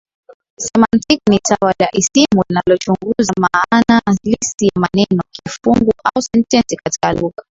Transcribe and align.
Semantiki 0.65 1.23
ni 1.29 1.39
tawi 1.39 1.73
la 1.79 1.89
isimu 1.91 2.41
linalochunguza 2.49 3.33
maana 3.37 4.01
halisia 4.05 4.71
ya 4.75 4.81
maneno, 4.81 5.23
kifungu 5.31 5.91
au 6.03 6.21
sentensi 6.21 6.75
katika 6.77 7.13
lugha. 7.13 7.43